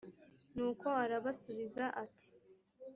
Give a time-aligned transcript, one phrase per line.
[0.55, 2.29] nuko arabasubiza ati